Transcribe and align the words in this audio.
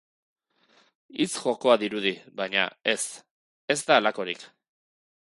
Hitz-jokoa 1.17 1.75
dirudi 1.83 2.13
baina, 2.41 2.63
ez, 2.97 2.99
ez 3.75 3.79
da 3.91 3.99
halakorik. 3.99 4.49